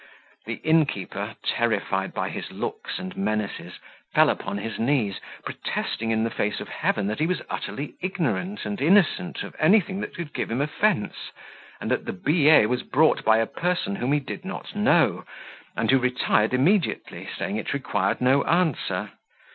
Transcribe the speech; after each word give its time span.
The 0.47 0.55
innkeeper, 0.63 1.35
terrified 1.45 2.11
by 2.11 2.29
his 2.31 2.49
looks 2.51 2.97
and 2.97 3.15
menaces, 3.15 3.73
fell 4.15 4.31
upon 4.31 4.57
his 4.57 4.79
knees, 4.79 5.19
protesting 5.45 6.09
in 6.09 6.23
the 6.23 6.31
face 6.31 6.59
of 6.59 6.69
Heaven 6.69 7.05
that 7.05 7.19
he 7.19 7.27
was 7.27 7.43
utterly 7.51 7.93
ignorant 8.01 8.65
and 8.65 8.81
innocent 8.81 9.43
of 9.43 9.55
anything 9.59 9.99
that 10.01 10.15
could 10.15 10.33
give 10.33 10.49
him 10.49 10.59
offence, 10.59 11.29
and 11.79 11.91
that 11.91 12.05
the 12.05 12.13
billet 12.13 12.67
was 12.67 12.81
brought 12.81 13.23
by 13.23 13.37
a 13.37 13.45
person 13.45 13.97
whom 13.97 14.11
he 14.11 14.19
did 14.19 14.43
not 14.43 14.75
know, 14.75 15.23
and 15.77 15.91
who 15.91 15.99
retired 15.99 16.55
immediately, 16.55 17.29
saying 17.37 17.57
it 17.57 17.71
required 17.71 18.21
no 18.21 18.43
answer. 18.45 19.11